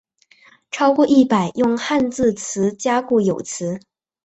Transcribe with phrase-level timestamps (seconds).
[0.71, 3.79] 超过一百用汉字词加固有词。